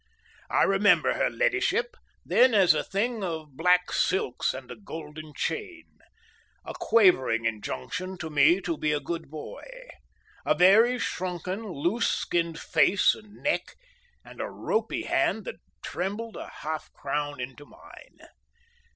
[0.49, 1.95] I remember her "leddyship"
[2.25, 5.99] then as a thing of black silks and a golden chain,
[6.65, 9.61] a quavering injunction to me to be a good boy,
[10.43, 13.75] a very shrunken loose skinned face and neck,
[14.25, 18.21] and a ropy hand that trembled a halfcrown into mine.